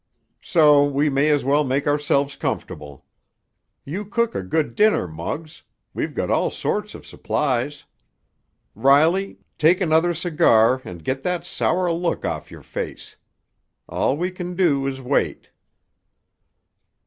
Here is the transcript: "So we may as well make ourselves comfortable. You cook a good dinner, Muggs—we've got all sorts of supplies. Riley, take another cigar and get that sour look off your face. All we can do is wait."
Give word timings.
"So 0.41 0.83
we 0.83 1.11
may 1.11 1.29
as 1.29 1.45
well 1.45 1.63
make 1.63 1.85
ourselves 1.85 2.35
comfortable. 2.35 3.05
You 3.85 4.03
cook 4.03 4.33
a 4.33 4.41
good 4.41 4.73
dinner, 4.73 5.07
Muggs—we've 5.07 6.15
got 6.15 6.31
all 6.31 6.49
sorts 6.49 6.95
of 6.95 7.05
supplies. 7.05 7.85
Riley, 8.73 9.37
take 9.59 9.79
another 9.79 10.15
cigar 10.15 10.81
and 10.83 11.03
get 11.03 11.21
that 11.21 11.45
sour 11.45 11.91
look 11.91 12.25
off 12.25 12.49
your 12.49 12.63
face. 12.63 13.15
All 13.87 14.17
we 14.17 14.31
can 14.31 14.55
do 14.55 14.87
is 14.87 14.99
wait." 14.99 15.51